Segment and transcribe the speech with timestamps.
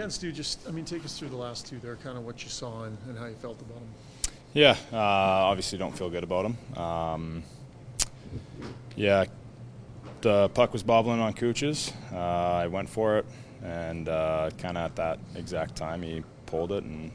[0.00, 2.42] can, Stu, just, I mean, take us through the last two there, kind of what
[2.42, 3.88] you saw and, and how you felt about them.
[4.54, 6.82] Yeah, uh, obviously don't feel good about them.
[6.82, 7.42] Um,
[8.96, 9.26] yeah,
[10.22, 11.92] the puck was bobbling on Kuch's.
[12.10, 13.26] Uh, I went for it,
[13.62, 17.12] and uh, kind of at that exact time, he pulled it and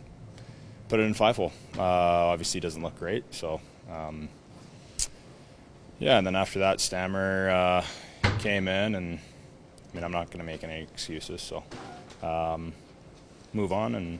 [0.88, 1.54] put it in five hole.
[1.76, 3.60] Uh, obviously, doesn't look great, so
[3.92, 4.30] um,
[5.98, 6.20] yeah.
[6.20, 7.86] And then after that, Stammer uh,
[8.38, 9.20] came in, and
[9.92, 11.64] I mean, I'm not going to make any excuses, so
[12.24, 12.74] um,
[13.54, 14.20] move on and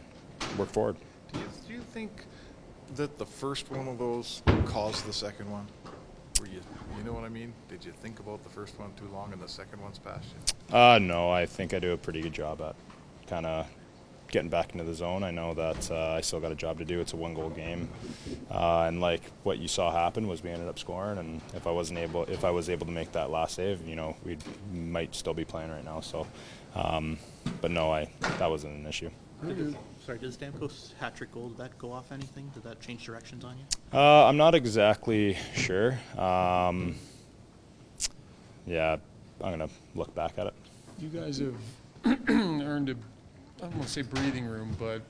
[0.58, 0.96] work forward.
[1.34, 2.12] Do you, do you think
[2.96, 5.68] that the first one of those caused the second one?
[6.40, 6.62] Were you,
[6.98, 7.54] you know what I mean?
[7.70, 10.28] Did you think about the first one too long and the second one's past
[10.70, 10.76] you?
[10.76, 12.76] Uh, no, I think I do a pretty good job at
[13.28, 13.68] kind of
[14.36, 15.24] getting back into the zone.
[15.24, 17.00] I know that uh, I still got a job to do.
[17.00, 17.88] It's a one-goal game,
[18.52, 21.18] uh, and like what you saw happen was we ended up scoring.
[21.18, 23.96] And if I wasn't able, if I was able to make that last save, you
[23.96, 24.38] know, we
[24.74, 26.02] might still be playing right now.
[26.02, 26.28] So,
[26.76, 27.18] um,
[27.62, 29.10] but no, I that wasn't an issue.
[29.48, 32.52] Did, sorry, did Stamkos hat trick goal, did that go off anything?
[32.54, 33.64] Did that change directions on you?
[33.98, 35.98] Uh, I'm not exactly sure.
[36.18, 36.96] Um,
[38.68, 38.98] yeah,
[39.42, 40.54] I'm going to look back at it.
[41.00, 41.56] You guys have
[42.30, 42.96] earned a,
[43.58, 45.02] I don't want to say breathing room, but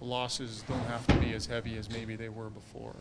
[0.00, 2.94] losses don't have to be as heavy as maybe they were before.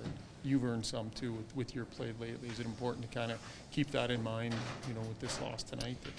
[0.44, 2.50] You've earned some too with, with your play lately.
[2.50, 3.40] Is it important to kind of
[3.72, 4.54] keep that in mind,
[4.88, 6.14] you know, with this loss tonight, that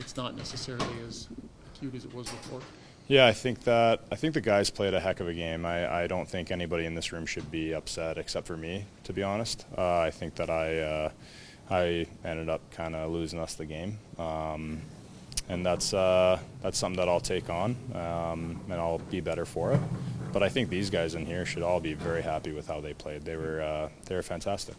[0.00, 1.28] it's not necessarily as
[1.74, 2.60] acute as it was before?
[3.08, 5.64] Yeah, I think that I think the guys played a heck of a game.
[5.64, 9.12] I, I don't think anybody in this room should be upset except for me, to
[9.12, 9.64] be honest.
[9.78, 11.10] Uh, I think that I uh,
[11.70, 14.82] I ended up kind of losing us the game, um,
[15.48, 19.72] and that's uh, that's something that I'll take on, um, and I'll be better for
[19.72, 19.80] it.
[20.32, 22.92] But I think these guys in here should all be very happy with how they
[22.94, 23.24] played.
[23.24, 24.74] They were uh, they were fantastic.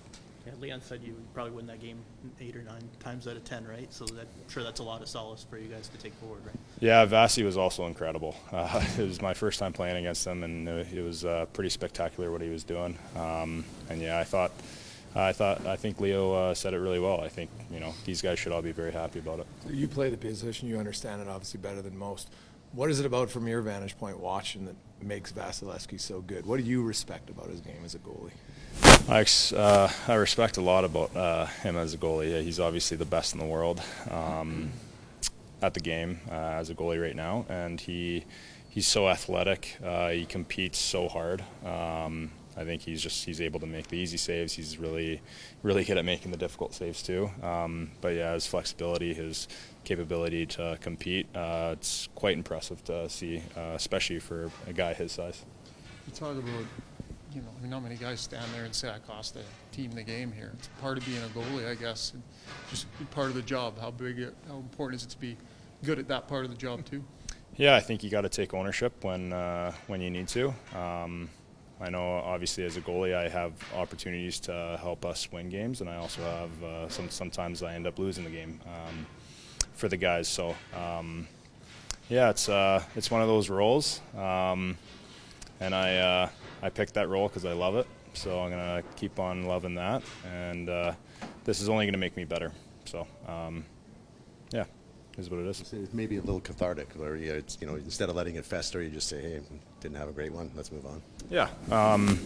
[0.45, 1.97] Yeah, Leon said you probably win that game
[2.39, 3.91] eight or nine times out of ten, right?
[3.93, 6.39] So that, I'm sure that's a lot of solace for you guys to take forward,
[6.45, 6.55] right?
[6.79, 8.35] Yeah, Vasi was also incredible.
[8.51, 12.31] Uh, it was my first time playing against him, and it was uh, pretty spectacular
[12.31, 12.97] what he was doing.
[13.15, 14.51] Um, and yeah, I thought,
[15.15, 17.21] I thought, I think Leo uh, said it really well.
[17.21, 19.47] I think you know these guys should all be very happy about it.
[19.69, 22.29] You play the position, you understand it obviously better than most.
[22.73, 26.45] What is it about from your vantage point watching that makes Vasilevskiy so good?
[26.45, 28.31] What do you respect about his game as a goalie?
[29.09, 29.25] I,
[29.55, 32.31] uh, I respect a lot about uh, him as a goalie.
[32.31, 33.81] Yeah, he's obviously the best in the world
[34.11, 34.71] um,
[35.61, 38.25] at the game uh, as a goalie right now, and he
[38.69, 39.77] he's so athletic.
[39.83, 41.43] Uh, he competes so hard.
[41.65, 44.53] Um, I think he's just he's able to make the easy saves.
[44.53, 45.21] He's really
[45.63, 47.29] really good at making the difficult saves too.
[47.43, 49.47] Um, but yeah, his flexibility, his
[49.83, 55.11] capability to compete, uh, it's quite impressive to see, uh, especially for a guy his
[55.11, 55.45] size.
[56.07, 56.65] You talk about
[57.33, 59.41] you know, I mean, not many guys stand there and say, I cost the
[59.71, 60.51] team the game here.
[60.53, 62.23] It's part of being a goalie, I guess, and
[62.69, 63.79] just part of the job.
[63.79, 65.37] How big, it, how important is it to be
[65.83, 67.03] good at that part of the job too?
[67.55, 70.53] Yeah, I think you got to take ownership when uh, when you need to.
[70.75, 71.29] Um,
[71.79, 75.89] I know, obviously, as a goalie, I have opportunities to help us win games, and
[75.89, 77.09] I also have uh, some.
[77.09, 79.05] Sometimes I end up losing the game um,
[79.73, 80.27] for the guys.
[80.27, 81.27] So, um,
[82.09, 84.77] yeah, it's uh, it's one of those roles, um,
[85.59, 86.29] and I uh,
[86.63, 87.85] I picked that role because I love it.
[88.13, 90.93] So I'm gonna keep on loving that, and uh,
[91.43, 92.51] this is only gonna make me better.
[92.85, 93.65] So um,
[94.51, 94.65] yeah,
[95.17, 95.61] is what it is.
[95.73, 98.81] It's maybe a little cathartic, where you, it's, you know instead of letting it fester,
[98.81, 99.41] you just say, "Hey,
[99.81, 100.51] didn't have a great one.
[100.55, 101.49] Let's move on." Yeah.
[101.71, 102.19] Um,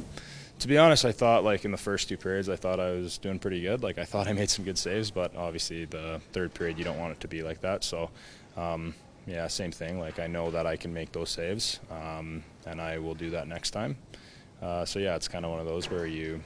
[0.60, 3.18] to be honest, I thought like in the first two periods, I thought I was
[3.18, 3.84] doing pretty good.
[3.84, 7.00] Like I thought I made some good saves, but obviously the third period, you don't
[7.00, 7.84] want it to be like that.
[7.84, 8.10] So.
[8.58, 8.94] Um,
[9.28, 10.00] yeah, same thing.
[10.00, 13.48] Like I know that I can make those saves, um, and I will do that
[13.48, 13.96] next time.
[14.62, 16.42] Uh, so yeah, it's kind of one of those where you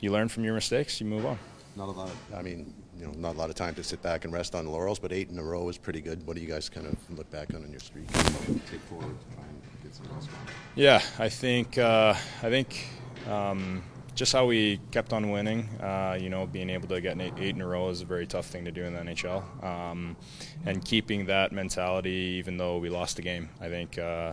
[0.00, 1.38] you learn from your mistakes, you move on.
[1.76, 2.08] Not a lot.
[2.08, 4.54] Of, I mean, you know, not a lot of time to sit back and rest
[4.54, 6.26] on the laurels, but eight in a row is pretty good.
[6.26, 8.08] What do you guys kind of look back on in your streak?
[8.12, 10.38] Take forward, try and get some else going.
[10.74, 12.86] Yeah, I think uh, I think.
[13.28, 13.82] Um,
[14.16, 17.54] just how we kept on winning, uh, you know, being able to get eight, eight,
[17.54, 19.62] in a row is a very tough thing to do in the NHL.
[19.62, 20.16] Um,
[20.64, 24.32] and keeping that mentality, even though we lost the game, I think, uh,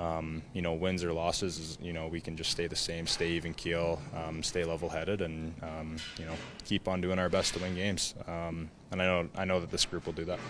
[0.00, 3.06] um, you know, wins or losses, is, you know, we can just stay the same,
[3.06, 7.52] stay even keel, um, stay level-headed, and um, you know, keep on doing our best
[7.54, 8.14] to win games.
[8.26, 10.40] Um, and I know, I know that this group will do that.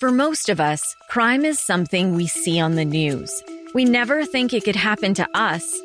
[0.00, 3.30] For most of us, crime is something we see on the news.
[3.72, 5.80] We never think it could happen to us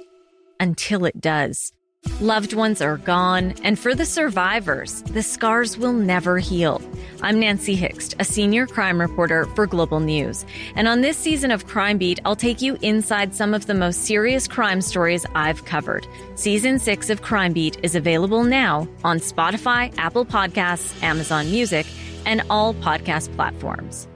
[0.60, 1.72] until it does.
[2.20, 6.82] Loved ones are gone, and for the survivors, the scars will never heal.
[7.24, 10.46] I'm Nancy Hixt, a senior crime reporter for Global News.
[10.76, 14.06] And on this season of Crime Beat, I'll take you inside some of the most
[14.06, 16.08] serious crime stories I've covered.
[16.36, 21.88] Season 6 of Crime Beat is available now on Spotify, Apple Podcasts, Amazon Music,
[22.28, 24.08] and all podcast platforms.